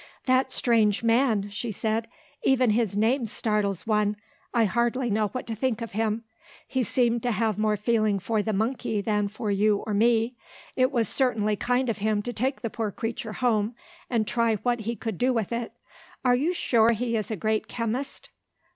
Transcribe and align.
"That 0.25 0.51
strange 0.51 1.03
man!" 1.03 1.51
she 1.51 1.71
said. 1.71 2.07
"Even 2.41 2.71
his 2.71 2.97
name 2.97 3.27
startles 3.27 3.85
one; 3.85 4.15
I 4.51 4.65
hardly 4.65 5.11
know 5.11 5.27
what 5.27 5.45
to 5.45 5.53
think 5.55 5.79
of 5.79 5.91
him. 5.91 6.23
He 6.67 6.81
seemed 6.81 7.21
to 7.21 7.31
have 7.31 7.59
more 7.59 7.77
feeling 7.77 8.17
for 8.17 8.41
the 8.41 8.51
monkey 8.51 8.99
than 8.99 9.27
for 9.27 9.51
you 9.51 9.83
or 9.85 9.93
me. 9.93 10.35
It 10.75 10.91
was 10.91 11.07
certainly 11.07 11.55
kind 11.55 11.87
of 11.87 11.99
him 11.99 12.23
to 12.23 12.33
take 12.33 12.61
the 12.61 12.69
poor 12.71 12.91
creature 12.91 13.33
home, 13.33 13.75
and 14.09 14.27
try 14.27 14.55
what 14.63 14.79
he 14.79 14.95
could 14.95 15.19
do 15.19 15.33
with 15.33 15.51
it. 15.53 15.71
Are 16.25 16.35
you 16.35 16.51
sure 16.51 16.93
he 16.93 17.15
is 17.15 17.29
a 17.29 17.35
great 17.35 17.67
chemist?" 17.67 18.31